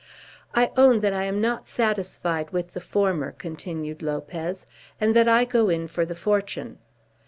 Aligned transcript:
"I 0.55 0.71
own 0.77 1.01
that 1.01 1.13
I 1.13 1.25
am 1.25 1.39
not 1.39 1.67
satisfied 1.67 2.49
with 2.49 2.73
the 2.73 2.81
former," 2.81 3.33
continued 3.33 4.01
Lopez, 4.01 4.65
"and 4.99 5.15
that 5.15 5.27
I 5.29 5.45
go 5.45 5.69
in 5.69 5.87
for 5.87 6.05
the 6.07 6.15
fortune." 6.15 6.79